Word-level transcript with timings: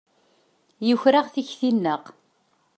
Yuker-aɣ 0.87 1.27
tikti-nneɣ. 1.33 2.01